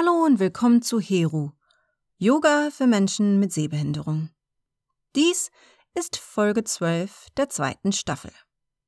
[0.00, 1.50] Hallo und willkommen zu Heru,
[2.16, 4.30] Yoga für Menschen mit Sehbehinderung.
[5.14, 5.50] Dies
[5.94, 8.32] ist Folge 12 der zweiten Staffel.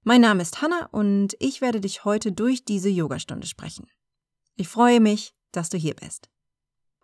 [0.04, 3.90] Mein Name ist Hanna und ich werde dich heute durch diese Yogastunde sprechen.
[4.56, 6.30] Ich freue mich, dass du hier bist.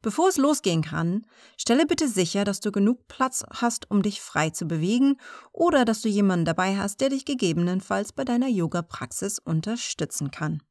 [0.00, 1.26] Bevor es losgehen kann,
[1.58, 5.18] stelle bitte sicher, dass du genug Platz hast, um dich frei zu bewegen
[5.52, 10.62] oder dass du jemanden dabei hast, der dich gegebenenfalls bei deiner Yoga-Praxis unterstützen kann.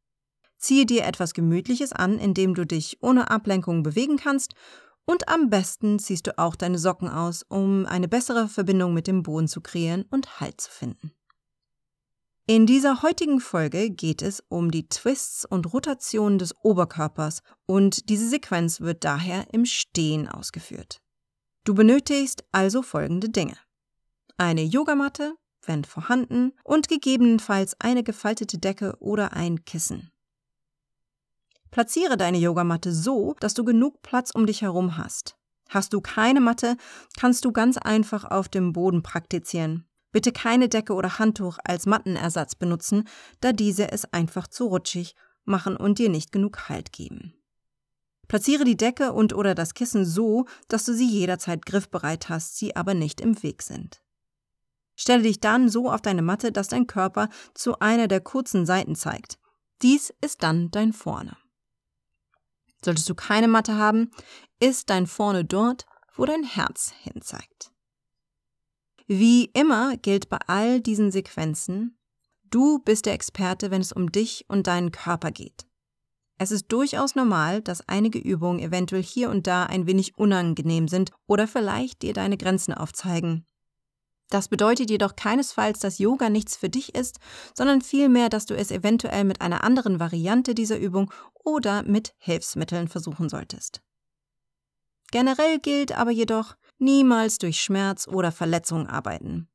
[0.57, 4.53] Ziehe dir etwas Gemütliches an, indem du dich ohne Ablenkung bewegen kannst
[5.05, 9.23] und am besten ziehst du auch deine Socken aus, um eine bessere Verbindung mit dem
[9.23, 11.13] Boden zu kreieren und Halt zu finden.
[12.49, 18.29] In dieser heutigen Folge geht es um die Twists und Rotationen des Oberkörpers und diese
[18.29, 21.01] Sequenz wird daher im Stehen ausgeführt.
[21.65, 23.57] Du benötigst also folgende Dinge.
[24.37, 30.11] Eine Yogamatte, wenn vorhanden, und gegebenenfalls eine gefaltete Decke oder ein Kissen.
[31.71, 35.37] Platziere deine Yogamatte so, dass du genug Platz um dich herum hast.
[35.69, 36.77] Hast du keine Matte,
[37.17, 39.85] kannst du ganz einfach auf dem Boden praktizieren.
[40.11, 43.07] Bitte keine Decke oder Handtuch als Mattenersatz benutzen,
[43.41, 47.33] da diese es einfach zu rutschig machen und dir nicht genug Halt geben.
[48.27, 52.75] Platziere die Decke und oder das Kissen so, dass du sie jederzeit griffbereit hast, sie
[52.75, 54.01] aber nicht im Weg sind.
[54.95, 58.95] Stelle dich dann so auf deine Matte, dass dein Körper zu einer der kurzen Seiten
[58.95, 59.37] zeigt.
[59.81, 61.37] Dies ist dann dein Vorne.
[62.83, 64.11] Solltest du keine Matte haben,
[64.59, 67.71] ist dein Vorne dort, wo dein Herz hinzeigt.
[69.07, 71.97] Wie immer gilt bei all diesen Sequenzen,
[72.49, 75.65] du bist der Experte, wenn es um dich und deinen Körper geht.
[76.39, 81.11] Es ist durchaus normal, dass einige Übungen eventuell hier und da ein wenig unangenehm sind
[81.25, 83.45] oder vielleicht dir deine Grenzen aufzeigen.
[84.29, 87.19] Das bedeutet jedoch keinesfalls, dass Yoga nichts für dich ist,
[87.53, 92.89] sondern vielmehr, dass du es eventuell mit einer anderen Variante dieser Übung oder mit Hilfsmitteln
[92.89, 93.81] versuchen solltest.
[95.11, 99.47] Generell gilt aber jedoch, niemals durch Schmerz oder Verletzung arbeiten.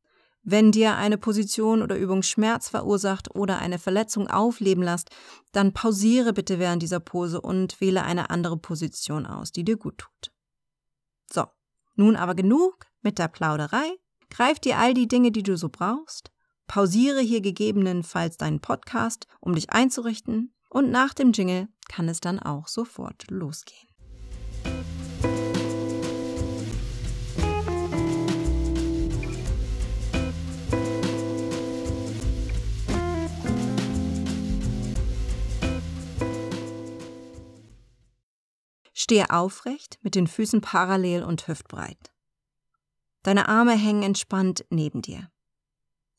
[0.42, 5.10] Wenn dir eine Position oder Übung Schmerz verursacht oder eine Verletzung aufleben lässt,
[5.52, 9.98] dann pausiere bitte während dieser Pose und wähle eine andere Position aus, die dir gut
[9.98, 10.32] tut.
[11.30, 11.46] So,
[11.94, 13.98] nun aber genug mit der Plauderei
[14.32, 16.30] Greif dir all die Dinge, die du so brauchst,
[16.66, 22.38] pausiere hier gegebenenfalls deinen Podcast, um dich einzurichten, und nach dem Jingle kann es dann
[22.38, 23.88] auch sofort losgehen.
[38.94, 42.11] Stehe aufrecht mit den Füßen parallel und hüftbreit.
[43.22, 45.30] Deine Arme hängen entspannt neben dir.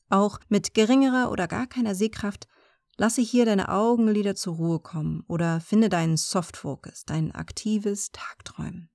[0.08, 2.46] Auch mit geringerer oder gar keiner Sehkraft
[2.96, 8.90] lasse hier deine Augenlider zur Ruhe kommen oder finde deinen Soft Focus, dein aktives Tagträumen.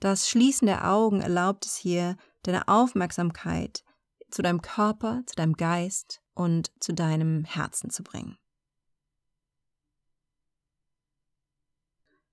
[0.00, 3.84] Das Schließen der Augen erlaubt es hier, deine Aufmerksamkeit
[4.30, 8.38] zu deinem Körper, zu deinem Geist und zu deinem Herzen zu bringen.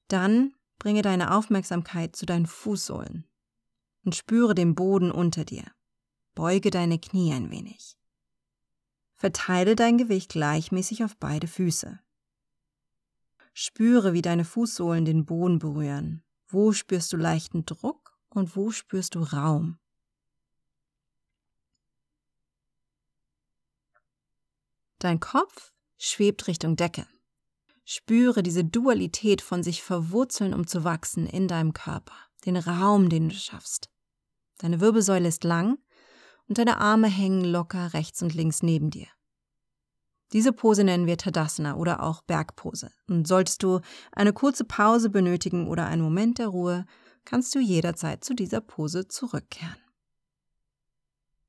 [0.07, 3.27] Dann bringe deine Aufmerksamkeit zu deinen Fußsohlen
[4.07, 5.65] und spüre den Boden unter dir.
[6.33, 7.97] Beuge deine Knie ein wenig.
[9.15, 11.99] Verteile dein Gewicht gleichmäßig auf beide Füße.
[13.51, 16.23] Spüre, wie deine Fußsohlen den Boden berühren.
[16.47, 19.77] Wo spürst du leichten Druck und wo spürst du Raum?
[24.99, 27.05] Dein Kopf schwebt Richtung Decke.
[27.83, 33.27] Spüre diese Dualität von sich verwurzeln, um zu wachsen in deinem Körper, den Raum, den
[33.27, 33.89] du schaffst.
[34.57, 35.77] Deine Wirbelsäule ist lang
[36.47, 39.07] und deine Arme hängen locker rechts und links neben dir.
[40.33, 42.91] Diese Pose nennen wir Tadasana oder auch Bergpose.
[43.07, 43.79] Und solltest du
[44.11, 46.85] eine kurze Pause benötigen oder einen Moment der Ruhe,
[47.23, 49.77] kannst du jederzeit zu dieser Pose zurückkehren.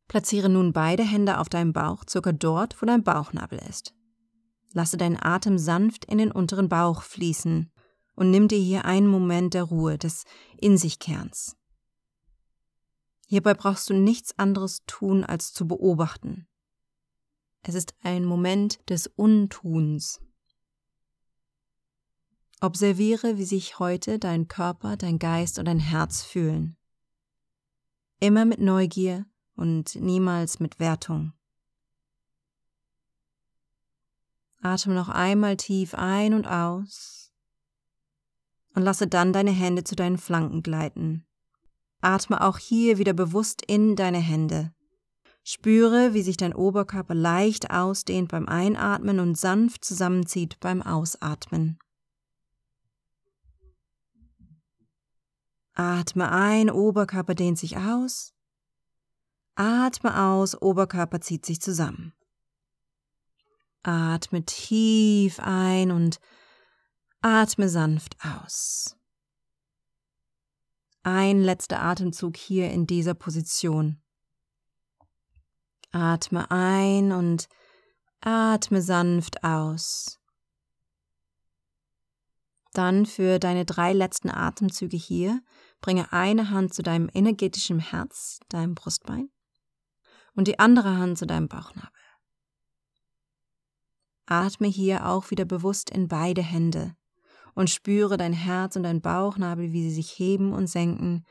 [0.06, 3.94] Platziere nun beide Hände auf deinem Bauch, circa dort, wo dein Bauchnabel ist.
[4.72, 7.70] Lasse deinen Atem sanft in den unteren Bauch fließen
[8.14, 10.24] und nimm dir hier einen Moment der Ruhe, des
[10.58, 11.57] In-sich-Kerns.
[13.30, 16.48] Hierbei brauchst du nichts anderes tun, als zu beobachten.
[17.60, 20.22] Es ist ein Moment des Untuns.
[22.62, 26.78] Observiere, wie sich heute dein Körper, dein Geist und dein Herz fühlen.
[28.18, 29.26] Immer mit Neugier
[29.56, 31.34] und niemals mit Wertung.
[34.62, 37.30] Atme noch einmal tief ein und aus
[38.74, 41.27] und lasse dann deine Hände zu deinen Flanken gleiten.
[42.00, 44.72] Atme auch hier wieder bewusst in deine Hände.
[45.42, 51.78] Spüre, wie sich dein Oberkörper leicht ausdehnt beim Einatmen und sanft zusammenzieht beim Ausatmen.
[55.72, 58.34] Atme ein, Oberkörper dehnt sich aus.
[59.54, 62.12] Atme aus, Oberkörper zieht sich zusammen.
[63.82, 66.20] Atme tief ein und
[67.22, 68.97] atme sanft aus.
[71.10, 73.98] Ein letzter Atemzug hier in dieser Position.
[75.90, 77.48] Atme ein und
[78.20, 80.20] atme sanft aus.
[82.74, 85.40] Dann für deine drei letzten Atemzüge hier
[85.80, 89.30] bringe eine Hand zu deinem energetischen Herz, deinem Brustbein,
[90.34, 91.90] und die andere Hand zu deinem Bauchnabel.
[94.26, 96.98] Atme hier auch wieder bewusst in beide Hände
[97.54, 101.24] und spüre dein Herz und dein Bauchnabel, wie sie sich heben und senken,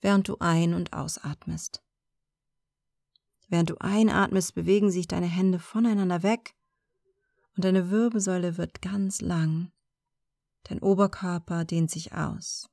[0.00, 1.82] während du ein- und ausatmest.
[3.48, 6.54] Während du einatmest, bewegen sich deine Hände voneinander weg
[7.56, 9.70] und deine Wirbelsäule wird ganz lang.
[10.64, 12.68] Dein Oberkörper dehnt sich aus.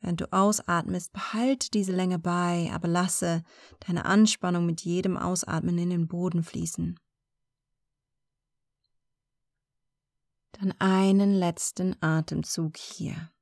[0.00, 3.42] Während du ausatmest, behalte diese Länge bei, aber lasse
[3.86, 6.98] deine Anspannung mit jedem Ausatmen in den Boden fließen.
[10.60, 13.32] Dann einen letzten Atemzug hier.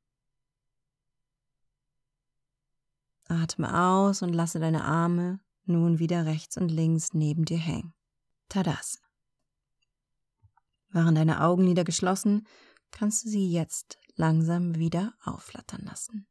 [3.27, 7.93] Atme aus und lasse deine Arme nun wieder rechts und links neben dir hängen.
[8.49, 9.03] Tadas.
[10.91, 12.47] Waren deine Augenlider geschlossen,
[12.93, 16.29] kannst du sie jetzt langsam wieder aufflattern lassen.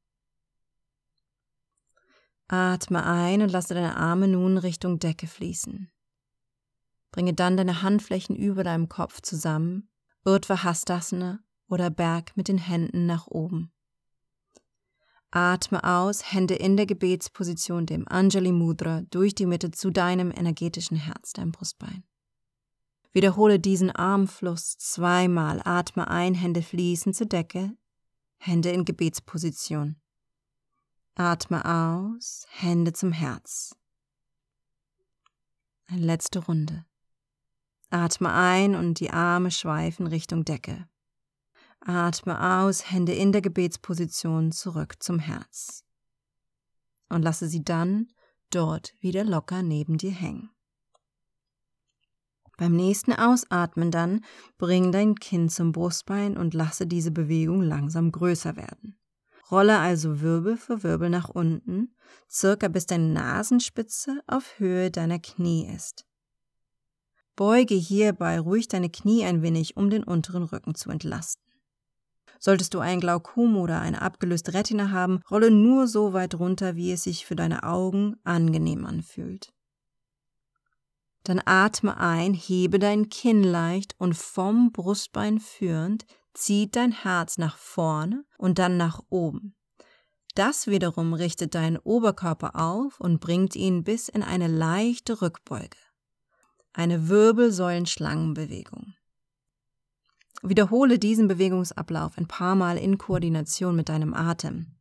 [2.48, 5.92] Atme ein und lasse deine Arme nun Richtung Decke fließen.
[7.12, 9.90] Bringe dann deine Handflächen über deinem Kopf zusammen,
[10.28, 11.40] Urdhva Hastasana
[11.70, 13.72] oder Berg mit den Händen nach oben.
[15.32, 20.98] Atme aus, Hände in der Gebetsposition, dem Anjali Mudra, durch die Mitte zu deinem energetischen
[20.98, 22.04] Herz, deinem Brustbein.
[23.14, 25.62] Wiederhole diesen Armfluss zweimal.
[25.64, 27.78] Atme ein, Hände fließen zur Decke,
[28.38, 29.96] Hände in Gebetsposition.
[31.16, 33.76] Atme aus, Hände zum Herz.
[35.88, 36.87] Eine letzte Runde.
[37.90, 40.88] Atme ein und die Arme schweifen Richtung Decke.
[41.80, 45.86] Atme aus, Hände in der Gebetsposition zurück zum Herz.
[47.10, 48.08] Und lasse sie dann
[48.50, 50.50] dort wieder locker neben dir hängen.
[52.58, 54.26] Beim nächsten Ausatmen dann
[54.58, 58.98] bring dein Kinn zum Brustbein und lasse diese Bewegung langsam größer werden.
[59.52, 61.96] Rolle also Wirbel für Wirbel nach unten,
[62.30, 66.07] circa bis deine Nasenspitze auf Höhe deiner Knie ist.
[67.38, 71.46] Beuge hierbei ruhig deine Knie ein wenig, um den unteren Rücken zu entlasten.
[72.40, 76.92] Solltest du ein Glaukom oder eine abgelöste Retina haben, rolle nur so weit runter, wie
[76.92, 79.54] es sich für deine Augen angenehm anfühlt.
[81.24, 87.58] Dann atme ein, hebe dein Kinn leicht und vom Brustbein führend zieht dein Herz nach
[87.58, 89.56] vorne und dann nach oben.
[90.34, 95.78] Das wiederum richtet deinen Oberkörper auf und bringt ihn bis in eine leichte Rückbeuge.
[96.78, 98.94] Eine Wirbelsäulenschlangenbewegung.
[100.44, 104.76] Wiederhole diesen Bewegungsablauf ein paar Mal in Koordination mit deinem Atem.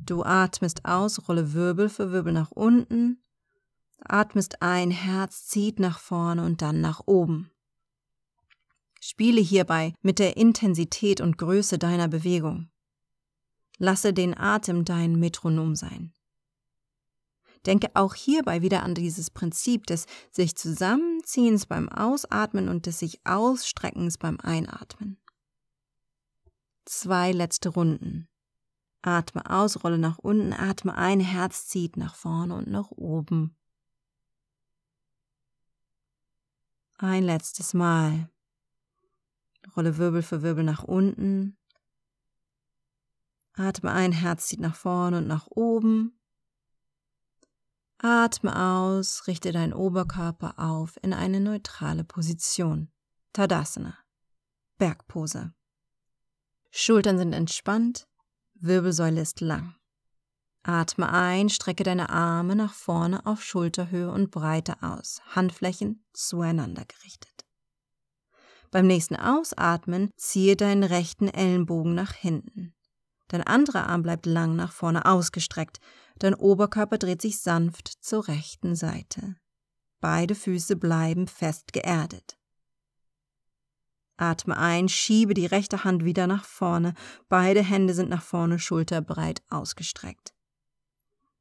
[0.00, 3.22] Du atmest aus, rolle Wirbel für Wirbel nach unten,
[4.00, 7.52] atmest ein, Herz zieht nach vorne und dann nach oben.
[9.00, 12.70] Spiele hierbei mit der Intensität und Größe deiner Bewegung.
[13.78, 16.12] Lasse den Atem dein Metronom sein.
[17.66, 23.20] Denke auch hierbei wieder an dieses Prinzip des sich Zusammenziehens beim Ausatmen und des sich
[23.26, 25.18] Ausstreckens beim Einatmen.
[26.84, 28.28] Zwei letzte Runden.
[29.02, 33.56] Atme aus, rolle nach unten, atme ein, Herz zieht nach vorne und nach oben.
[36.98, 38.30] Ein letztes Mal.
[39.76, 41.56] Rolle Wirbel für Wirbel nach unten.
[43.54, 46.15] Atme ein, Herz zieht nach vorne und nach oben.
[47.98, 52.90] Atme aus, richte deinen Oberkörper auf in eine neutrale Position.
[53.32, 53.96] Tadasana.
[54.78, 55.54] Bergpose.
[56.70, 58.06] Schultern sind entspannt,
[58.54, 59.74] Wirbelsäule ist lang.
[60.62, 67.46] Atme ein, strecke deine Arme nach vorne auf Schulterhöhe und Breite aus, Handflächen zueinander gerichtet.
[68.70, 72.74] Beim nächsten Ausatmen ziehe deinen rechten Ellenbogen nach hinten.
[73.28, 75.78] Dein anderer Arm bleibt lang nach vorne ausgestreckt.
[76.18, 79.36] Dein Oberkörper dreht sich sanft zur rechten Seite.
[80.00, 82.38] Beide Füße bleiben fest geerdet.
[84.16, 86.94] Atme ein, schiebe die rechte Hand wieder nach vorne.
[87.28, 90.34] Beide Hände sind nach vorne schulterbreit ausgestreckt.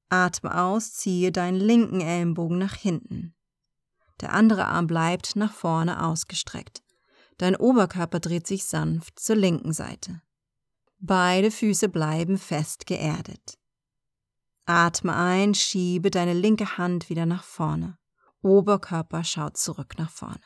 [0.09, 3.33] Atme aus, ziehe deinen linken Ellenbogen nach hinten.
[4.21, 6.83] Der andere Arm bleibt nach vorne ausgestreckt.
[7.37, 10.21] Dein Oberkörper dreht sich sanft zur linken Seite.
[10.99, 13.57] Beide Füße bleiben fest geerdet.
[14.65, 17.97] Atme ein, schiebe deine linke Hand wieder nach vorne.
[18.41, 20.41] Oberkörper schaut zurück nach vorne.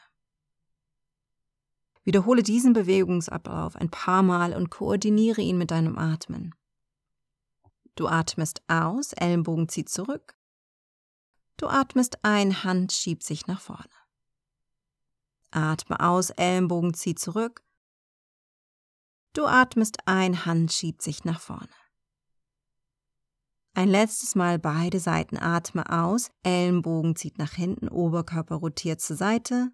[2.03, 6.55] Wiederhole diesen Bewegungsablauf ein paar Mal und koordiniere ihn mit deinem Atmen.
[7.95, 10.35] Du atmest aus, Ellenbogen zieht zurück.
[11.57, 13.89] Du atmest ein, Hand schiebt sich nach vorne.
[15.51, 17.63] Atme aus, Ellenbogen zieht zurück.
[19.33, 21.69] Du atmest ein, Hand schiebt sich nach vorne.
[23.79, 29.71] Ein letztes Mal beide Seiten atme aus, Ellenbogen zieht nach hinten, Oberkörper rotiert zur Seite.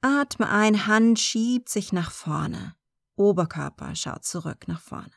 [0.00, 2.74] Atme ein, Hand schiebt sich nach vorne,
[3.14, 5.12] Oberkörper schaut zurück nach vorne.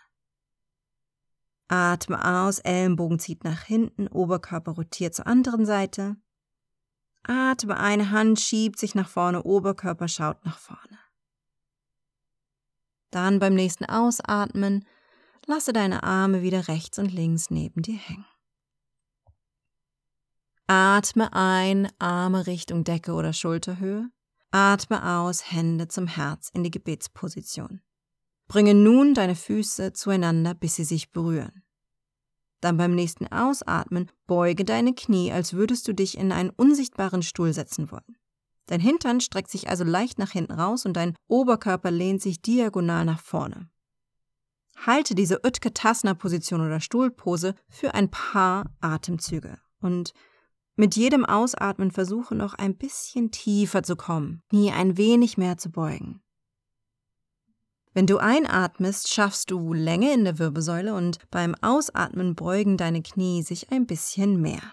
[1.67, 6.15] Atme aus, Ellenbogen zieht nach hinten, Oberkörper rotiert zur anderen Seite.
[7.23, 10.99] Atme eine Hand schiebt sich nach vorne, Oberkörper schaut nach vorne.
[13.09, 14.85] Dann beim nächsten Ausatmen
[15.47, 18.25] lasse deine Arme wieder rechts und links neben dir hängen.
[20.67, 24.09] Atme ein, Arme Richtung Decke oder Schulterhöhe.
[24.51, 27.81] Atme aus, Hände zum Herz in die Gebetsposition.
[28.47, 31.63] Bringe nun deine Füße zueinander, bis sie sich berühren.
[32.61, 37.51] Dann beim nächsten Ausatmen beuge deine Knie, als würdest du dich in einen unsichtbaren Stuhl
[37.51, 38.17] setzen wollen.
[38.67, 43.03] Dein Hintern streckt sich also leicht nach hinten raus und dein Oberkörper lehnt sich diagonal
[43.03, 43.69] nach vorne.
[44.75, 50.13] Halte diese Utkatasana-Position oder Stuhlpose für ein paar Atemzüge und
[50.75, 55.69] mit jedem Ausatmen versuche noch ein bisschen tiefer zu kommen, nie ein wenig mehr zu
[55.69, 56.21] beugen.
[57.93, 63.43] Wenn du einatmest, schaffst du Länge in der Wirbelsäule und beim Ausatmen beugen deine Knie
[63.43, 64.63] sich ein bisschen mehr.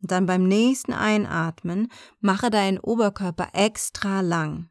[0.00, 1.88] Dann beim nächsten Einatmen
[2.20, 4.70] mache deinen Oberkörper extra lang.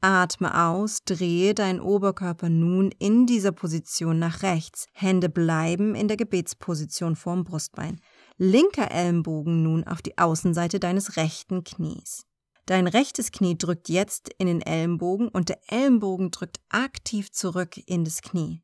[0.00, 4.86] Atme aus, drehe deinen Oberkörper nun in dieser Position nach rechts.
[4.92, 8.00] Hände bleiben in der Gebetsposition vorm Brustbein.
[8.36, 12.26] Linker Ellenbogen nun auf die Außenseite deines rechten Knies.
[12.66, 18.04] Dein rechtes Knie drückt jetzt in den Ellenbogen und der Ellenbogen drückt aktiv zurück in
[18.04, 18.62] das Knie.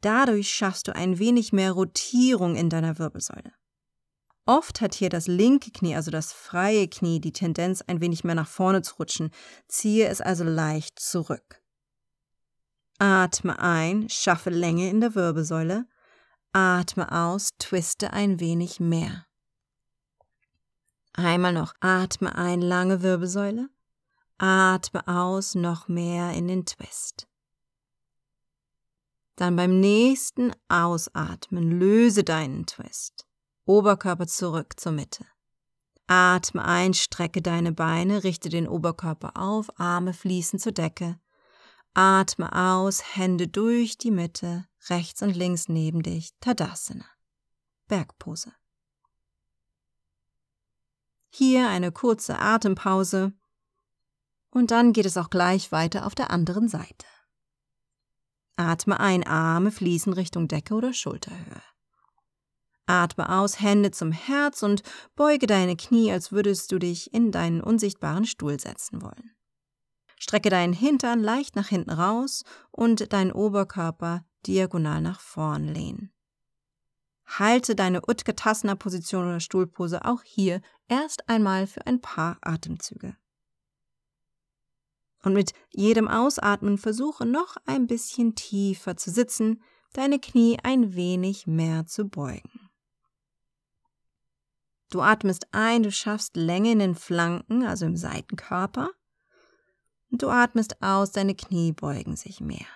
[0.00, 3.52] Dadurch schaffst du ein wenig mehr Rotierung in deiner Wirbelsäule.
[4.46, 8.34] Oft hat hier das linke Knie, also das freie Knie, die Tendenz, ein wenig mehr
[8.34, 9.30] nach vorne zu rutschen.
[9.68, 11.62] Ziehe es also leicht zurück.
[12.98, 15.86] Atme ein, schaffe Länge in der Wirbelsäule.
[16.52, 19.26] Atme aus, twiste ein wenig mehr.
[21.14, 21.74] Einmal noch.
[21.80, 23.70] Atme ein, lange Wirbelsäule.
[24.38, 27.28] Atme aus, noch mehr in den Twist.
[29.36, 33.26] Dann beim nächsten Ausatmen löse deinen Twist.
[33.66, 35.26] Oberkörper zurück zur Mitte.
[36.06, 41.18] Atme ein, strecke deine Beine, richte den Oberkörper auf, Arme fließen zur Decke.
[41.94, 47.06] Atme aus, Hände durch die Mitte, rechts und links neben dich, Tadasana.
[47.88, 48.52] Bergpose.
[51.30, 53.32] Hier eine kurze Atempause
[54.50, 57.06] und dann geht es auch gleich weiter auf der anderen Seite.
[58.56, 61.62] Atme ein, Arme fließen Richtung Decke oder Schulterhöhe.
[62.86, 64.82] Atme aus, Hände zum Herz und
[65.16, 69.34] beuge deine Knie, als würdest du dich in deinen unsichtbaren Stuhl setzen wollen.
[70.18, 76.12] Strecke deinen Hintern leicht nach hinten raus und deinen Oberkörper diagonal nach vorn lehnen.
[77.26, 83.16] Halte deine Utkatasana-Position oder Stuhlpose auch hier erst einmal für ein paar Atemzüge.
[85.22, 89.62] Und mit jedem Ausatmen versuche noch ein bisschen tiefer zu sitzen,
[89.94, 92.63] deine Knie ein wenig mehr zu beugen.
[94.90, 98.90] Du atmest ein, du schaffst Länge in den Flanken, also im Seitenkörper.
[100.10, 102.66] Und du atmest aus, deine Knie beugen sich mehr.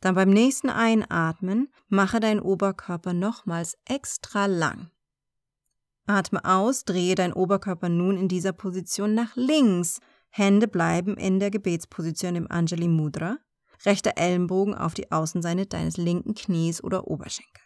[0.00, 4.90] Dann beim nächsten Einatmen mache deinen Oberkörper nochmals extra lang.
[6.06, 10.00] Atme aus, drehe deinen Oberkörper nun in dieser Position nach links.
[10.28, 13.38] Hände bleiben in der Gebetsposition im Anjali Mudra.
[13.84, 17.65] Rechter Ellenbogen auf die Außenseite deines linken Knies oder Oberschenkel.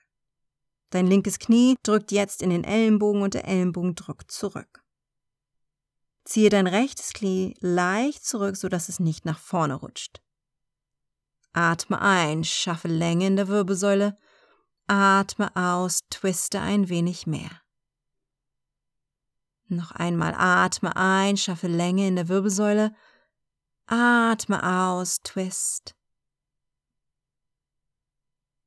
[0.90, 4.82] Dein linkes Knie drückt jetzt in den Ellenbogen und der Ellenbogen drückt zurück.
[6.24, 10.20] Ziehe dein rechtes Knie leicht zurück, sodass es nicht nach vorne rutscht.
[11.52, 14.18] Atme ein, schaffe Länge in der Wirbelsäule.
[14.86, 17.50] Atme aus, twiste ein wenig mehr.
[19.66, 22.94] Noch einmal atme ein, schaffe Länge in der Wirbelsäule.
[23.86, 25.94] Atme aus, twist.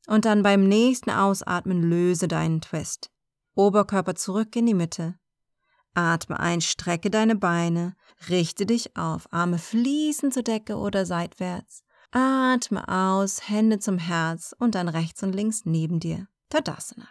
[0.08, 3.10] Und dann beim nächsten Ausatmen löse deinen Twist.
[3.56, 5.16] Oberkörper zurück in die Mitte.
[5.94, 7.96] Atme ein, strecke deine Beine,
[8.30, 11.84] richte dich auf, Arme fließen zur Decke oder seitwärts.
[12.12, 16.28] Atme aus, Hände zum Herz und dann rechts und links neben dir.
[16.50, 17.08] Tadasana.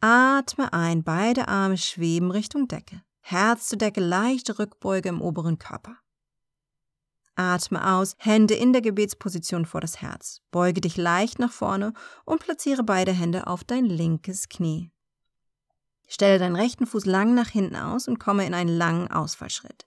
[0.00, 3.02] Atme ein, beide Arme schweben Richtung Decke.
[3.20, 5.96] Herz zur Decke, leichte Rückbeuge im oberen Körper.
[7.36, 10.40] Atme aus, Hände in der Gebetsposition vor das Herz.
[10.50, 11.92] Beuge dich leicht nach vorne
[12.24, 14.90] und platziere beide Hände auf dein linkes Knie.
[16.08, 19.86] Stelle deinen rechten Fuß lang nach hinten aus und komme in einen langen Ausfallschritt.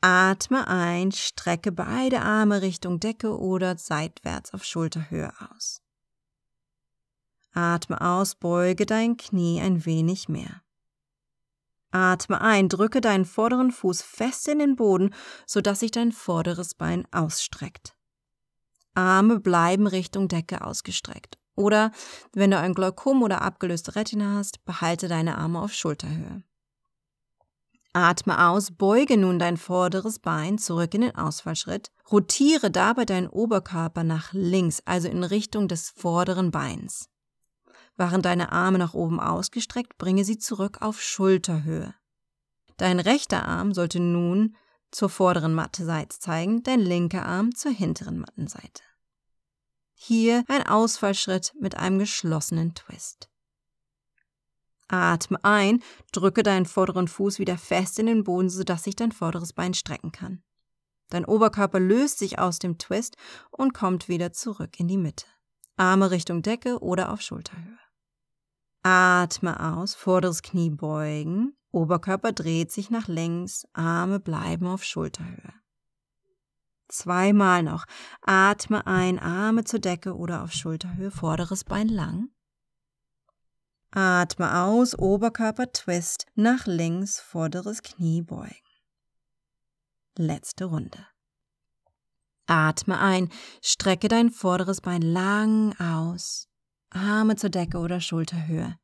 [0.00, 5.80] Atme ein, strecke beide Arme Richtung Decke oder seitwärts auf Schulterhöhe aus.
[7.52, 10.63] Atme aus, beuge dein Knie ein wenig mehr.
[11.94, 15.14] Atme ein, drücke deinen vorderen Fuß fest in den Boden,
[15.46, 17.94] sodass sich dein vorderes Bein ausstreckt.
[18.94, 21.38] Arme bleiben Richtung Decke ausgestreckt.
[21.54, 21.92] Oder,
[22.32, 26.42] wenn du ein Glaukom oder abgelöste Retina hast, behalte deine Arme auf Schulterhöhe.
[27.92, 34.02] Atme aus, beuge nun dein vorderes Bein zurück in den Ausfallschritt, rotiere dabei deinen Oberkörper
[34.02, 37.08] nach links, also in Richtung des vorderen Beins.
[37.96, 41.94] Waren deine Arme nach oben ausgestreckt, bringe sie zurück auf Schulterhöhe.
[42.76, 44.56] Dein rechter Arm sollte nun
[44.90, 48.82] zur vorderen Mattenseite zeigen, dein linker Arm zur hinteren Mattenseite.
[49.94, 53.28] Hier ein Ausfallschritt mit einem geschlossenen Twist.
[54.88, 55.82] Atme ein,
[56.12, 60.12] drücke deinen vorderen Fuß wieder fest in den Boden, sodass sich dein vorderes Bein strecken
[60.12, 60.42] kann.
[61.10, 63.16] Dein Oberkörper löst sich aus dem Twist
[63.50, 65.26] und kommt wieder zurück in die Mitte.
[65.76, 67.78] Arme Richtung Decke oder auf Schulterhöhe.
[68.84, 75.54] Atme aus, vorderes Knie beugen, Oberkörper dreht sich nach links, Arme bleiben auf Schulterhöhe.
[76.88, 77.86] Zweimal noch.
[78.20, 82.28] Atme ein, Arme zur Decke oder auf Schulterhöhe, vorderes Bein lang.
[83.90, 88.54] Atme aus, Oberkörper twist, nach links, vorderes Knie beugen.
[90.18, 91.06] Letzte Runde.
[92.46, 93.30] Atme ein,
[93.62, 96.48] strecke dein vorderes Bein lang aus.
[96.94, 98.78] Arme zur Decke oder Schulterhöhe.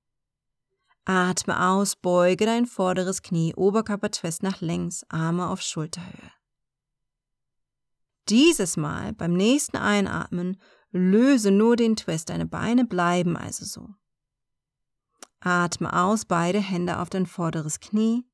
[1.04, 6.32] Atme aus, beuge dein vorderes Knie, Oberkörper twist nach links, Arme auf Schulterhöhe.
[8.28, 13.94] Dieses Mal beim nächsten Einatmen löse nur den Twist, deine Beine bleiben also so.
[15.40, 18.24] Atme aus, beide Hände auf dein vorderes Knie.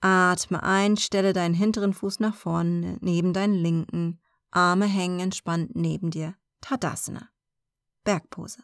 [0.00, 6.10] Atme ein, stelle deinen hinteren Fuß nach vorne, neben deinen linken, Arme hängen entspannt neben
[6.10, 6.34] dir.
[6.60, 7.28] Tadasana.
[8.06, 8.62] Bergpose.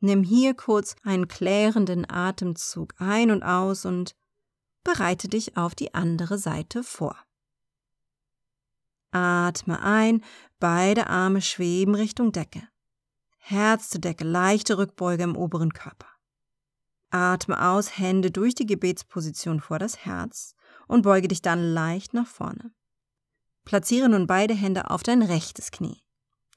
[0.00, 4.14] Nimm hier kurz einen klärenden Atemzug ein und aus und
[4.84, 7.16] bereite dich auf die andere Seite vor.
[9.10, 10.22] Atme ein,
[10.60, 12.68] beide Arme schweben Richtung Decke.
[13.38, 16.08] Herz zur Decke, leichte Rückbeuge im oberen Körper.
[17.08, 20.54] Atme aus, Hände durch die Gebetsposition vor das Herz
[20.88, 22.74] und beuge dich dann leicht nach vorne.
[23.64, 26.05] Platziere nun beide Hände auf dein rechtes Knie.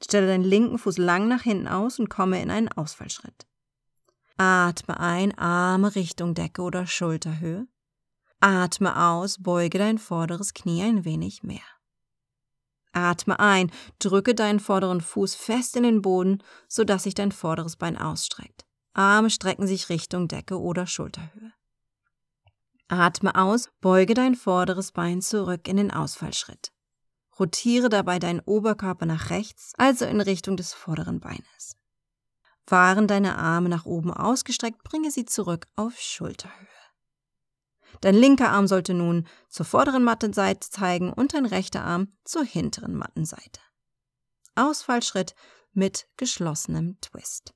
[0.03, 3.47] Stelle deinen linken Fuß lang nach hinten aus und komme in einen Ausfallschritt.
[4.37, 7.67] Atme ein, Arme Richtung Decke oder Schulterhöhe.
[8.39, 11.59] Atme aus, beuge dein vorderes Knie ein wenig mehr.
[12.93, 17.97] Atme ein, drücke deinen vorderen Fuß fest in den Boden, sodass sich dein vorderes Bein
[17.97, 18.65] ausstreckt.
[18.93, 21.53] Arme strecken sich Richtung Decke oder Schulterhöhe.
[22.87, 26.71] Atme aus, beuge dein vorderes Bein zurück in den Ausfallschritt.
[27.39, 31.77] Rotiere dabei deinen Oberkörper nach rechts, also in Richtung des vorderen Beines.
[32.67, 36.67] Waren deine Arme nach oben ausgestreckt, bringe sie zurück auf Schulterhöhe.
[38.01, 42.95] Dein linker Arm sollte nun zur vorderen Mattenseite zeigen und dein rechter Arm zur hinteren
[42.95, 43.61] Mattenseite.
[44.55, 45.33] Ausfallschritt
[45.73, 47.53] mit geschlossenem Twist.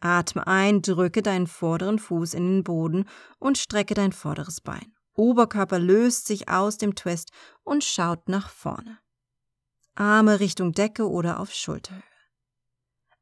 [0.00, 4.94] Atme ein, drücke deinen vorderen Fuß in den Boden und strecke dein vorderes Bein.
[5.16, 7.30] Oberkörper löst sich aus dem Twist
[7.64, 8.98] und schaut nach vorne.
[9.94, 12.02] Arme Richtung Decke oder auf Schulterhöhe.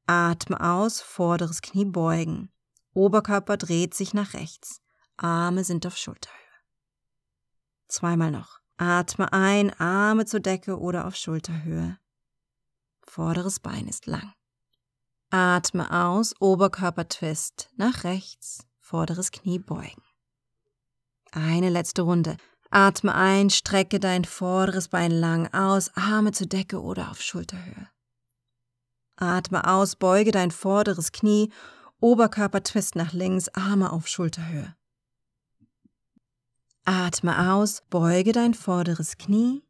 [0.07, 2.51] Atme aus, vorderes Knie beugen.
[2.93, 4.83] Oberkörper dreht sich nach rechts.
[5.17, 6.39] Arme sind auf Schulterhöhe.
[7.89, 8.61] Zweimal noch.
[8.77, 11.99] Atme ein, Arme zur Decke oder auf Schulterhöhe.
[13.03, 14.33] Vorderes Bein ist lang.
[15.31, 20.04] Atme aus, Oberkörper twist nach rechts, vorderes Knie beugen.
[21.37, 22.37] Eine letzte Runde.
[22.71, 27.89] Atme ein, strecke dein vorderes Bein lang aus, Arme zur Decke oder auf Schulterhöhe.
[29.17, 31.53] Atme aus, beuge dein vorderes Knie,
[31.99, 34.77] Oberkörper twist nach links, Arme auf Schulterhöhe.
[36.85, 39.65] Atme aus, beuge dein vorderes Knie,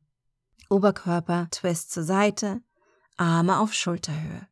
[0.69, 2.61] Oberkörper twist zur Seite,
[3.17, 4.49] Arme auf Schulterhöhe.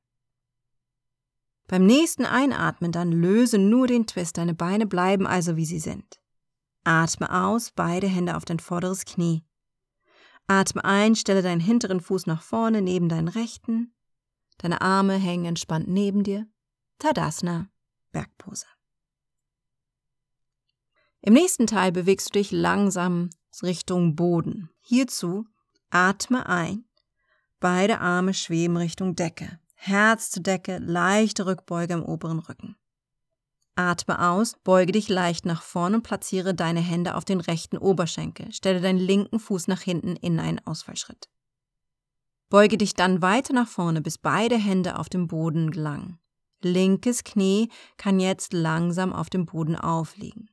[1.69, 6.22] Beim nächsten Einatmen dann löse nur den Twist, deine Beine bleiben also wie sie sind.
[6.85, 9.45] Atme aus, beide Hände auf dein vorderes Knie.
[10.47, 13.95] Atme ein, stelle deinen hinteren Fuß nach vorne neben deinen rechten.
[14.59, 16.47] Deine Arme hängen entspannt neben dir.
[16.99, 17.69] Tadasana,
[18.11, 18.67] Bergpose.
[21.21, 23.31] Im nächsten Teil bewegst du dich langsam
[23.63, 24.71] Richtung Boden.
[24.81, 25.47] Hierzu
[25.91, 26.85] atme ein.
[27.61, 29.61] Beide Arme schweben Richtung Decke.
[29.75, 32.77] Herz zur Decke, leichte Rückbeuge im oberen Rücken.
[33.75, 38.53] Atme aus, beuge dich leicht nach vorn und platziere deine Hände auf den rechten Oberschenkel.
[38.53, 41.31] Stelle deinen linken Fuß nach hinten in einen Ausfallschritt.
[42.51, 46.19] Beuge dich dann weiter nach vorne, bis beide Hände auf dem Boden gelangen.
[46.61, 50.51] Linkes Knie kann jetzt langsam auf dem Boden aufliegen.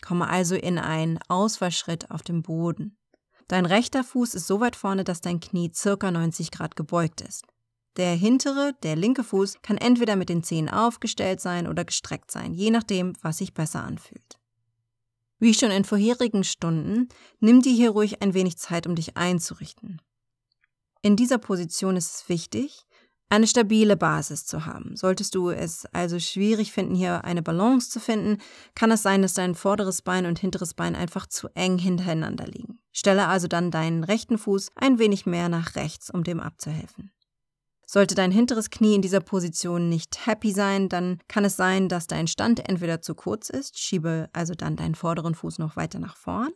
[0.00, 2.96] Komme also in einen Ausfallschritt auf dem Boden.
[3.48, 7.44] Dein rechter Fuß ist so weit vorne, dass dein Knie circa 90 Grad gebeugt ist.
[7.96, 12.54] Der hintere, der linke Fuß, kann entweder mit den Zehen aufgestellt sein oder gestreckt sein,
[12.54, 14.38] je nachdem, was sich besser anfühlt.
[15.38, 17.08] Wie schon in vorherigen Stunden,
[17.40, 20.00] nimm dir hier ruhig ein wenig Zeit, um dich einzurichten.
[21.02, 22.86] In dieser Position ist es wichtig,
[23.28, 24.94] eine stabile Basis zu haben.
[24.94, 28.42] Solltest du es also schwierig finden, hier eine Balance zu finden,
[28.74, 32.78] kann es sein, dass dein vorderes Bein und hinteres Bein einfach zu eng hintereinander liegen.
[32.92, 37.10] Stelle also dann deinen rechten Fuß ein wenig mehr nach rechts, um dem abzuhelfen.
[37.92, 42.06] Sollte dein hinteres Knie in dieser Position nicht happy sein, dann kann es sein, dass
[42.06, 46.16] dein Stand entweder zu kurz ist, schiebe also dann deinen vorderen Fuß noch weiter nach
[46.16, 46.52] vorn,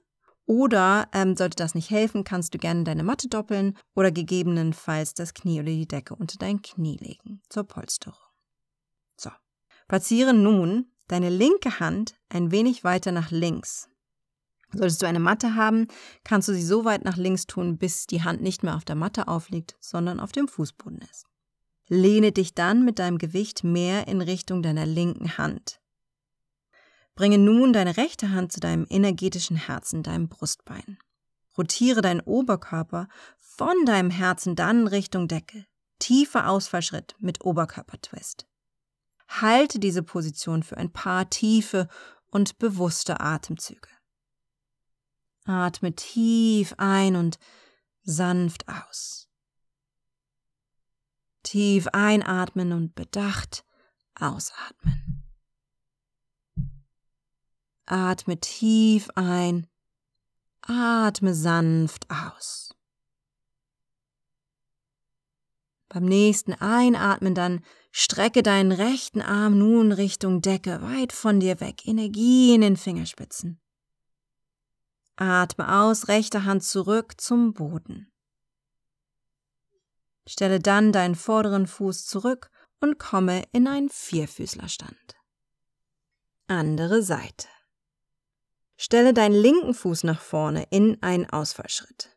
[0.46, 5.35] oder ähm, sollte das nicht helfen, kannst du gerne deine Matte doppeln oder gegebenenfalls das
[5.35, 8.16] Knie oder die Decke unter dein Knie legen zur Polsterung.
[9.20, 9.29] So.
[9.88, 13.90] Platziere nun deine linke Hand ein wenig weiter nach links.
[14.77, 15.89] Solltest du eine Matte haben,
[16.25, 18.97] kannst du sie so weit nach links tun, bis die Hand nicht mehr auf der
[18.97, 21.27] Matte aufliegt, sondern auf dem Fußboden ist.
[21.89, 25.81] Lehne dich dann mit deinem Gewicht mehr in Richtung deiner linken Hand.
[27.15, 30.99] Bringe nun deine rechte Hand zu deinem energetischen Herzen, deinem Brustbein.
[31.57, 33.09] Rotiere deinen Oberkörper
[33.39, 35.65] von deinem Herzen dann Richtung Decke.
[35.99, 38.47] Tiefer Ausfallschritt mit Oberkörpertwist.
[39.29, 41.89] Halte diese Position für ein paar tiefe
[42.31, 43.89] und bewusste Atemzüge.
[45.47, 47.39] Atme tief ein und
[48.03, 49.29] sanft aus.
[51.43, 53.65] Tief einatmen und bedacht
[54.19, 55.23] ausatmen.
[57.87, 59.69] Atme tief ein,
[60.63, 62.75] atme sanft aus.
[65.89, 71.87] Beim nächsten Einatmen dann strecke deinen rechten Arm nun Richtung Decke, weit von dir weg,
[71.87, 73.61] Energie in den Fingerspitzen.
[75.17, 78.13] Atme aus, rechte Hand zurück zum Boden.
[80.27, 82.51] Stelle dann deinen vorderen Fuß zurück
[82.81, 85.17] und komme in einen Vierfüßlerstand.
[86.49, 87.49] Andere Seite.
[88.77, 92.15] Stelle deinen linken Fuß nach vorne in einen Ausfallschritt.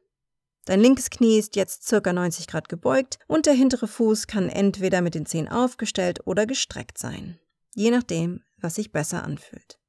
[0.65, 5.01] Dein linkes Knie ist jetzt circa 90 Grad gebeugt und der hintere Fuß kann entweder
[5.01, 7.39] mit den Zehen aufgestellt oder gestreckt sein,
[7.73, 9.79] je nachdem, was sich besser anfühlt.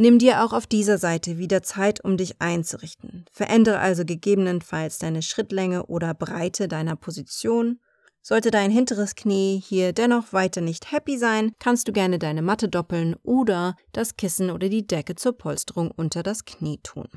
[0.00, 3.26] Nimm dir auch auf dieser Seite wieder Zeit, um dich einzurichten.
[3.30, 7.80] Verändere also gegebenenfalls deine Schrittlänge oder Breite deiner Position
[8.22, 12.70] sollte dein hinteres Knie hier dennoch weiter nicht happy sein, kannst du gerne deine Matte
[12.70, 17.08] doppeln oder das Kissen oder die Decke zur Polsterung unter das Knie tun.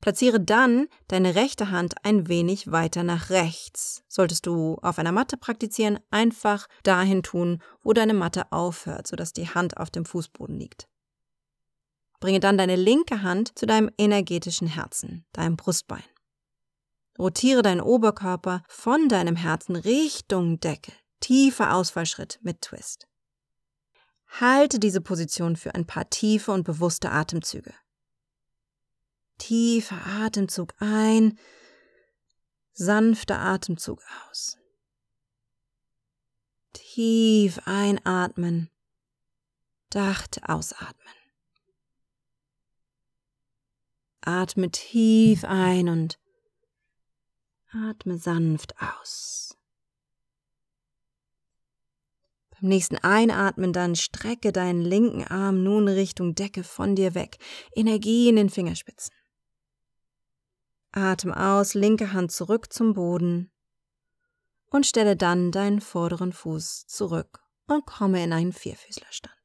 [0.00, 4.02] Platziere dann deine rechte Hand ein wenig weiter nach rechts.
[4.08, 9.48] Solltest du auf einer Matte praktizieren, einfach dahin tun, wo deine Matte aufhört, sodass die
[9.48, 10.88] Hand auf dem Fußboden liegt.
[12.22, 16.04] Bringe dann deine linke Hand zu deinem energetischen Herzen, deinem Brustbein.
[17.18, 20.92] Rotiere deinen Oberkörper von deinem Herzen Richtung Decke.
[21.18, 23.08] Tiefer Ausfallschritt mit Twist.
[24.40, 27.74] Halte diese Position für ein paar tiefe und bewusste Atemzüge.
[29.38, 31.36] Tiefer Atemzug ein,
[32.72, 34.58] sanfter Atemzug aus.
[36.72, 38.70] Tief einatmen,
[39.90, 41.21] dacht ausatmen.
[44.22, 46.18] Atme tief ein und
[47.72, 49.56] Atme sanft aus.
[52.50, 57.38] Beim nächsten Einatmen dann strecke deinen linken Arm nun Richtung Decke von dir weg.
[57.74, 59.14] Energie in den Fingerspitzen.
[60.92, 63.50] Atme aus, linke Hand zurück zum Boden
[64.70, 69.41] und stelle dann deinen vorderen Fuß zurück und komme in einen Vierfüßlerstand.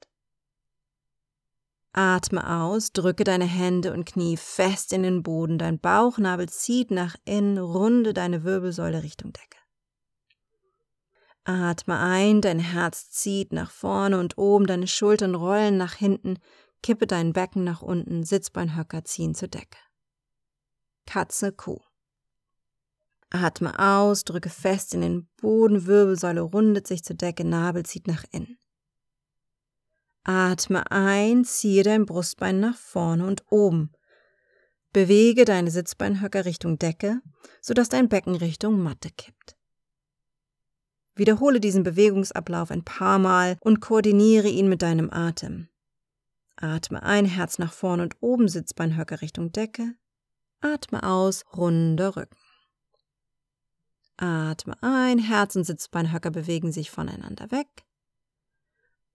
[1.97, 7.15] Atme aus, drücke deine Hände und Knie fest in den Boden, dein Bauchnabel zieht nach
[7.25, 9.57] innen, runde deine Wirbelsäule Richtung Decke.
[11.43, 16.37] Atme ein, dein Herz zieht nach vorne und oben, deine Schultern rollen nach hinten,
[16.83, 19.79] kippe dein Becken nach unten, Sitzbeinhöcker ziehen zur Decke.
[21.07, 21.81] Katze, Kuh.
[23.31, 28.23] Atme aus, drücke fest in den Boden, Wirbelsäule rundet sich zur Decke, Nabel zieht nach
[28.29, 28.59] innen.
[30.27, 33.93] Atme ein, ziehe dein Brustbein nach vorne und oben.
[34.91, 37.21] Bewege deine Sitzbeinhöcker Richtung Decke,
[37.61, 39.55] sodass dein Becken Richtung Matte kippt.
[41.15, 45.69] Wiederhole diesen Bewegungsablauf ein paar Mal und koordiniere ihn mit deinem Atem.
[46.57, 49.95] Atme ein, Herz nach vorn und oben, Sitzbeinhöcker Richtung Decke.
[50.59, 52.35] Atme aus, runder Rücken.
[54.17, 57.86] Atme ein, Herz und Sitzbeinhöcker bewegen sich voneinander weg.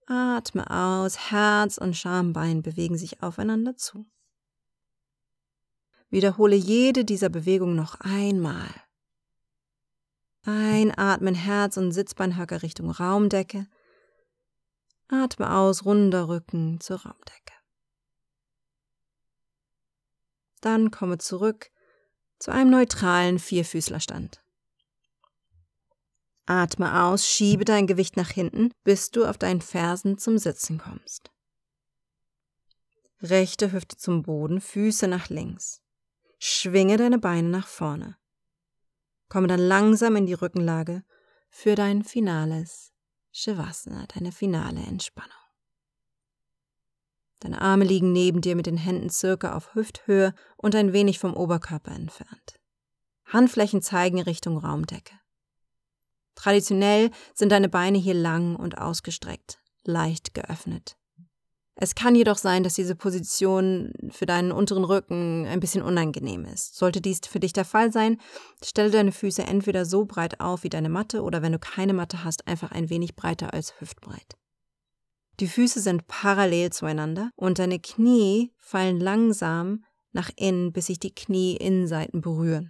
[0.07, 4.05] Atme aus, Herz und Schambein bewegen sich aufeinander zu.
[6.09, 8.69] Wiederhole jede dieser Bewegungen noch einmal.
[10.43, 13.67] Einatmen, Herz und Sitzbeinhöcker Richtung Raumdecke.
[15.07, 17.53] Atme aus, runder Rücken zur Raumdecke.
[20.61, 21.71] Dann komme zurück
[22.39, 24.42] zu einem neutralen Vierfüßlerstand.
[26.45, 31.31] Atme aus, schiebe dein Gewicht nach hinten, bis du auf deinen Fersen zum Sitzen kommst.
[33.21, 35.81] Rechte Hüfte zum Boden, Füße nach links.
[36.39, 38.17] Schwinge deine Beine nach vorne.
[39.29, 41.03] Komme dann langsam in die Rückenlage
[41.49, 42.91] für dein finales
[43.31, 45.31] Shavasana, deine finale Entspannung.
[47.39, 51.33] Deine Arme liegen neben dir mit den Händen circa auf Hüfthöhe und ein wenig vom
[51.35, 52.59] Oberkörper entfernt.
[53.25, 55.19] Handflächen zeigen Richtung Raumdecke.
[56.35, 60.97] Traditionell sind deine Beine hier lang und ausgestreckt, leicht geöffnet.
[61.75, 66.75] Es kann jedoch sein, dass diese Position für deinen unteren Rücken ein bisschen unangenehm ist.
[66.75, 68.19] Sollte dies für dich der Fall sein,
[68.63, 72.23] stelle deine Füße entweder so breit auf wie deine Matte oder wenn du keine Matte
[72.23, 74.37] hast, einfach ein wenig breiter als hüftbreit.
[75.39, 81.15] Die Füße sind parallel zueinander und deine Knie fallen langsam nach innen, bis sich die
[81.15, 82.69] Knieinnenseiten berühren.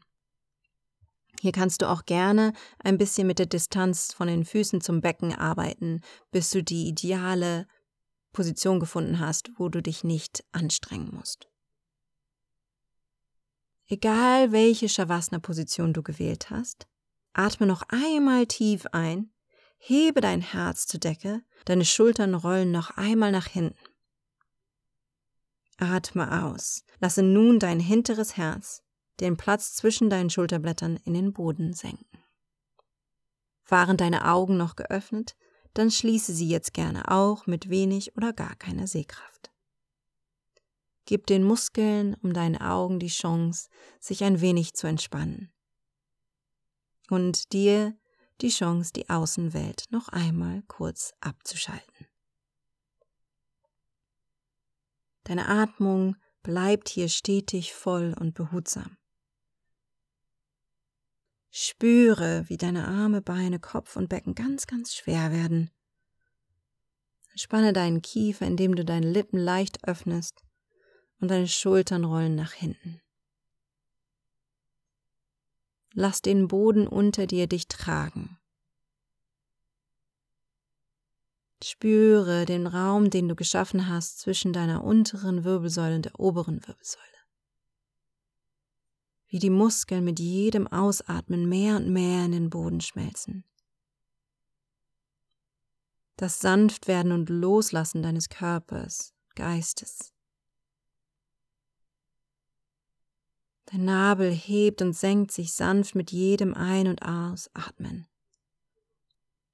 [1.43, 5.35] Hier kannst du auch gerne ein bisschen mit der Distanz von den Füßen zum Becken
[5.35, 5.99] arbeiten,
[6.31, 7.67] bis du die ideale
[8.31, 11.49] Position gefunden hast, wo du dich nicht anstrengen musst.
[13.89, 16.87] Egal welche Shavasana-Position du gewählt hast,
[17.33, 19.29] atme noch einmal tief ein,
[19.75, 23.75] hebe dein Herz zur Decke, deine Schultern rollen noch einmal nach hinten.
[25.75, 28.81] Atme aus, lasse nun dein hinteres Herz
[29.19, 32.23] den Platz zwischen deinen Schulterblättern in den Boden senken.
[33.67, 35.35] Waren deine Augen noch geöffnet,
[35.73, 39.51] dann schließe sie jetzt gerne auch mit wenig oder gar keiner Sehkraft.
[41.05, 45.51] Gib den Muskeln um deine Augen die Chance, sich ein wenig zu entspannen.
[47.09, 47.97] Und dir
[48.41, 52.07] die Chance, die Außenwelt noch einmal kurz abzuschalten.
[55.25, 58.97] Deine Atmung bleibt hier stetig voll und behutsam.
[61.55, 65.69] Spüre, wie deine Arme, Beine, Kopf und Becken ganz, ganz schwer werden.
[67.35, 70.41] Spanne deinen Kiefer, indem du deine Lippen leicht öffnest
[71.19, 73.01] und deine Schultern rollen nach hinten.
[75.93, 78.39] Lass den Boden unter dir dich tragen.
[81.63, 87.22] Spüre den Raum, den du geschaffen hast zwischen deiner unteren Wirbelsäule und der oberen Wirbelsäule
[89.33, 93.43] wie die Muskeln mit jedem Ausatmen mehr und mehr in den Boden schmelzen.
[96.17, 100.13] Das Sanftwerden und Loslassen deines Körpers, Geistes.
[103.65, 108.05] Dein Nabel hebt und senkt sich sanft mit jedem Ein- und Ausatmen.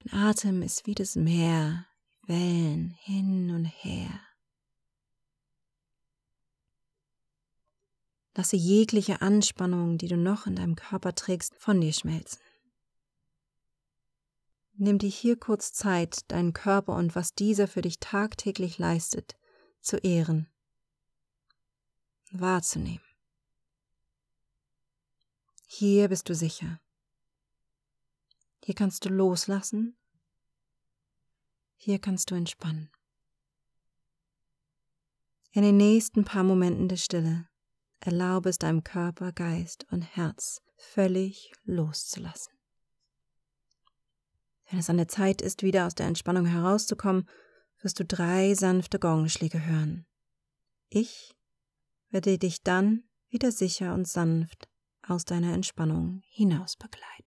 [0.00, 1.86] Dein Atem ist wie das Meer,
[2.26, 4.20] Wellen hin und her.
[8.40, 12.40] Lasse jegliche Anspannung, die du noch in deinem Körper trägst, von dir schmelzen.
[14.72, 19.36] Nimm dir hier kurz Zeit, deinen Körper und was dieser für dich tagtäglich leistet,
[19.82, 20.48] zu ehren,
[22.30, 23.04] wahrzunehmen.
[25.66, 26.80] Hier bist du sicher.
[28.64, 29.98] Hier kannst du loslassen.
[31.76, 32.90] Hier kannst du entspannen.
[35.52, 37.49] In den nächsten paar Momenten der Stille
[38.00, 42.52] Erlaube es deinem Körper, Geist und Herz völlig loszulassen.
[44.70, 47.28] Wenn es an der Zeit ist, wieder aus der Entspannung herauszukommen,
[47.82, 50.06] wirst du drei sanfte Gongschläge hören.
[50.88, 51.34] Ich
[52.10, 54.68] werde dich dann wieder sicher und sanft
[55.02, 57.29] aus deiner Entspannung hinaus begleiten.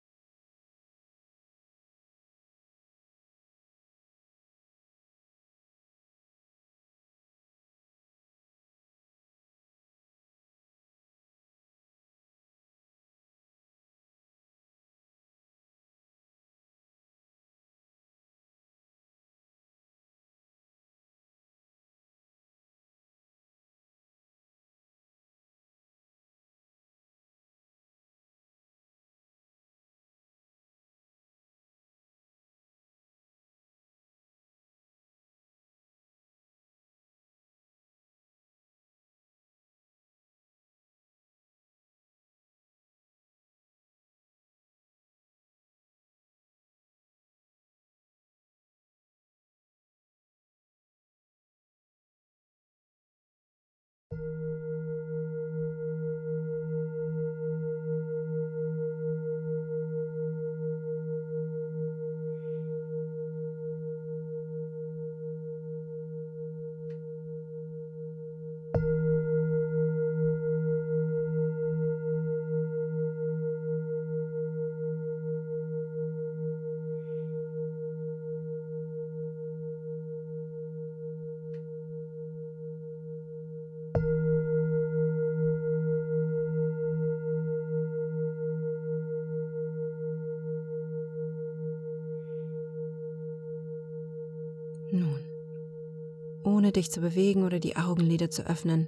[96.65, 98.87] ohne dich zu bewegen oder die Augenlider zu öffnen.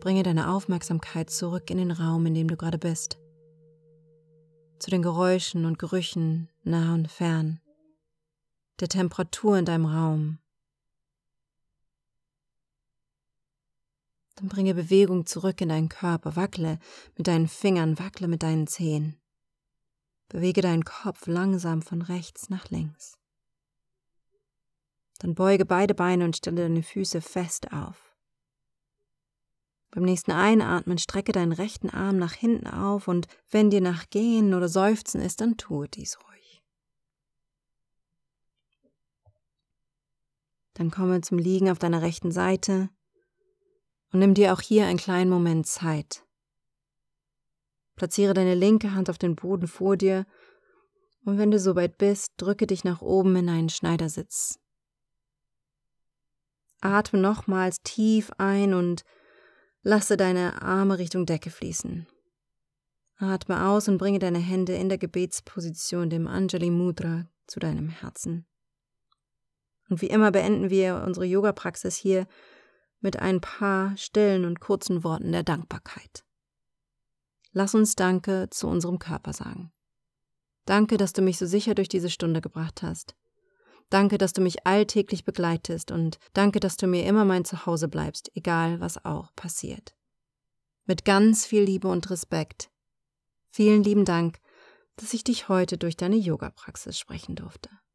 [0.00, 3.18] Bringe deine Aufmerksamkeit zurück in den Raum, in dem du gerade bist.
[4.78, 7.60] Zu den Geräuschen und Gerüchen nah und fern,
[8.80, 10.38] der Temperatur in deinem Raum.
[14.36, 16.78] Dann bringe Bewegung zurück in deinen Körper, wackle
[17.18, 19.20] mit deinen Fingern, wackle mit deinen Zehen.
[20.30, 23.18] Bewege deinen Kopf langsam von rechts nach links.
[25.18, 28.08] Dann beuge beide Beine und stelle deine Füße fest auf.
[29.90, 34.54] Beim nächsten Einatmen strecke deinen rechten Arm nach hinten auf und wenn dir nach Gehen
[34.54, 36.62] oder Seufzen ist, dann tue dies ruhig.
[40.74, 42.90] Dann komme zum Liegen auf deiner rechten Seite
[44.12, 46.24] und nimm dir auch hier einen kleinen Moment Zeit.
[47.96, 50.26] Platziere deine linke Hand auf den Boden vor dir
[51.24, 54.60] und wenn du soweit bist, drücke dich nach oben in einen Schneidersitz.
[56.80, 59.04] Atme nochmals tief ein und
[59.82, 62.06] lasse deine Arme Richtung Decke fließen.
[63.16, 68.46] Atme aus und bringe deine Hände in der Gebetsposition, dem Anjali Mudra, zu deinem Herzen.
[69.88, 72.26] Und wie immer beenden wir unsere Yoga-Praxis hier
[73.00, 76.24] mit ein paar stillen und kurzen Worten der Dankbarkeit.
[77.52, 79.72] Lass uns Danke zu unserem Körper sagen.
[80.66, 83.16] Danke, dass du mich so sicher durch diese Stunde gebracht hast.
[83.90, 88.30] Danke, dass du mich alltäglich begleitest und danke, dass du mir immer mein Zuhause bleibst,
[88.34, 89.94] egal was auch passiert.
[90.84, 92.70] Mit ganz viel Liebe und Respekt.
[93.50, 94.40] Vielen lieben Dank,
[94.96, 97.70] dass ich dich heute durch deine Yoga-Praxis sprechen durfte.